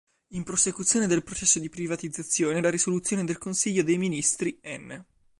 In 0.29 0.41
prosecuzione 0.43 1.05
del 1.05 1.21
processo 1.21 1.59
di 1.59 1.69
privatizzazione 1.69 2.59
la 2.59 2.71
risoluzione 2.71 3.23
del 3.23 3.37
Consiglio 3.37 3.83
dei 3.83 3.99
ministri 3.99 4.59
n. 4.65 4.99